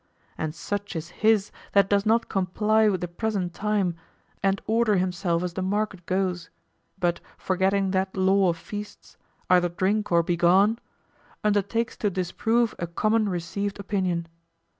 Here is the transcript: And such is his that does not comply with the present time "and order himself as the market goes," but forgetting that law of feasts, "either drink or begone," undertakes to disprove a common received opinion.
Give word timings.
And 0.35 0.55
such 0.55 0.95
is 0.95 1.09
his 1.09 1.51
that 1.73 1.87
does 1.87 2.07
not 2.07 2.27
comply 2.27 2.89
with 2.89 3.01
the 3.01 3.07
present 3.07 3.53
time 3.53 3.93
"and 4.41 4.59
order 4.65 4.95
himself 4.95 5.43
as 5.43 5.53
the 5.53 5.61
market 5.61 6.07
goes," 6.07 6.49
but 6.97 7.19
forgetting 7.37 7.91
that 7.91 8.17
law 8.17 8.49
of 8.49 8.57
feasts, 8.57 9.15
"either 9.47 9.69
drink 9.69 10.11
or 10.11 10.23
begone," 10.23 10.79
undertakes 11.43 11.95
to 11.97 12.09
disprove 12.09 12.73
a 12.79 12.87
common 12.87 13.29
received 13.29 13.79
opinion. 13.79 14.27